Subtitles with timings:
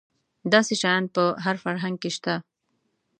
[0.53, 2.35] داسې شیان په هر فرهنګ کې شته.